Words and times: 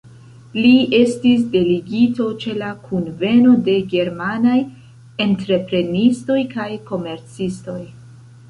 Li 0.59 0.69
estis 0.99 1.41
delegito 1.55 2.25
ĉe 2.45 2.55
la 2.61 2.71
kunveno 2.87 3.53
de 3.69 3.77
germanaj 3.93 4.57
entreprenistoj 5.29 6.41
kaj 6.59 6.69
komercistoj. 6.91 7.81